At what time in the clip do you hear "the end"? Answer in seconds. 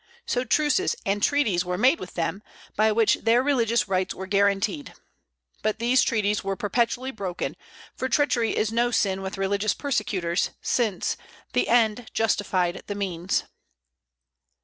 11.53-12.09